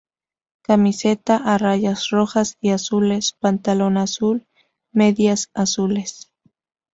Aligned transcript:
Camiseta 0.63 1.35
a 1.45 1.59
rayas 1.59 2.09
rojas 2.09 2.57
y 2.59 2.71
azules, 2.71 3.33
pantalón 3.39 3.97
azul, 3.97 4.47
medias 4.91 5.51
azules. 5.53 6.33